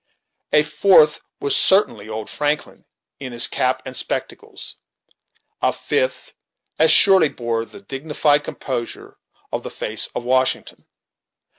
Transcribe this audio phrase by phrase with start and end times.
[0.51, 2.85] A fourth was certainly old Franklin,
[3.19, 4.77] in his cap and spectacles.
[5.61, 6.33] A fifth
[6.79, 9.19] as surely bore the dignified composure
[9.51, 10.87] of the face of Washington.